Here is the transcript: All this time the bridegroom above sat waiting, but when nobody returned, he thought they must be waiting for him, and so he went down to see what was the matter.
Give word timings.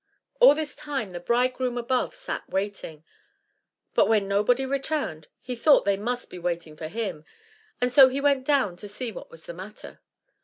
All 0.39 0.55
this 0.55 0.75
time 0.75 1.11
the 1.11 1.19
bridegroom 1.19 1.77
above 1.77 2.15
sat 2.15 2.49
waiting, 2.49 3.03
but 3.93 4.07
when 4.07 4.27
nobody 4.27 4.65
returned, 4.65 5.27
he 5.43 5.55
thought 5.55 5.85
they 5.85 5.95
must 5.95 6.27
be 6.31 6.39
waiting 6.39 6.75
for 6.75 6.87
him, 6.87 7.23
and 7.79 7.93
so 7.93 8.09
he 8.09 8.19
went 8.19 8.43
down 8.43 8.77
to 8.77 8.87
see 8.87 9.11
what 9.11 9.29
was 9.29 9.45
the 9.45 9.53
matter. 9.53 9.99